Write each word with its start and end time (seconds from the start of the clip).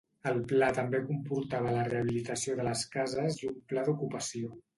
El 0.29 0.37
pla 0.51 0.69
també 0.77 1.01
comportava 1.09 1.73
la 1.75 1.83
rehabilitació 1.91 2.57
de 2.61 2.67
les 2.69 2.83
cases 2.97 3.39
i 3.45 3.53
un 3.53 3.61
pla 3.75 3.87
d'ocupació. 3.91 4.53